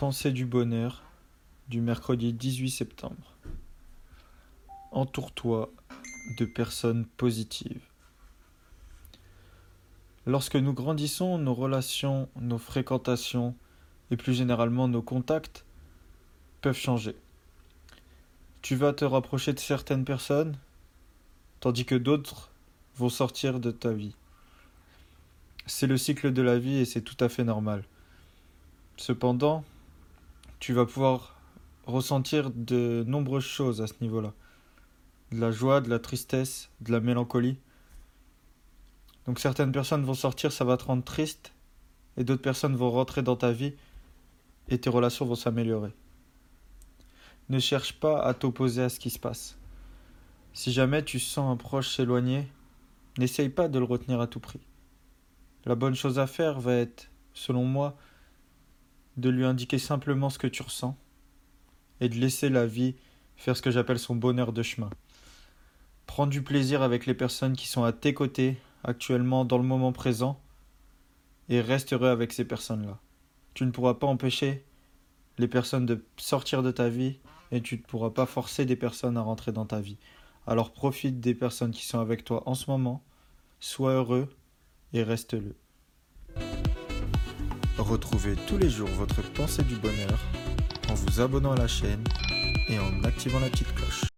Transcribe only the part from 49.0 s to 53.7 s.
qui se passe. Si jamais tu sens un proche s'éloigner, n'essaye pas